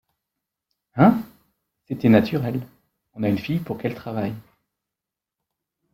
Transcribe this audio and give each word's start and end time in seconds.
Hein? 0.95 1.21
c’était 1.87 2.09
naturel, 2.09 2.59
on 3.13 3.21
a 3.21 3.29
une 3.29 3.37
fille 3.37 3.59
pour 3.59 3.77
qu’elle 3.77 3.93
travaille... 3.93 4.33